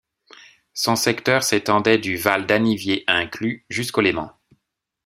Son 0.73 0.95
secteur 0.95 1.43
s'étendait 1.43 1.99
du 1.99 2.17
val 2.17 2.47
d'Annivier 2.47 3.03
inclus, 3.05 3.67
jusqu'au 3.69 4.01
Léman. 4.01 4.31